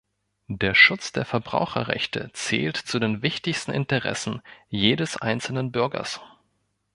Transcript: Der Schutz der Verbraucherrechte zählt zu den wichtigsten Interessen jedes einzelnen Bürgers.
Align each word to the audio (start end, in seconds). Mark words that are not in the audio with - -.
Der 0.49 0.73
Schutz 0.73 1.11
der 1.11 1.25
Verbraucherrechte 1.25 2.31
zählt 2.33 2.75
zu 2.75 2.97
den 2.97 3.21
wichtigsten 3.21 3.69
Interessen 3.69 4.41
jedes 4.67 5.15
einzelnen 5.17 5.71
Bürgers. 5.71 6.19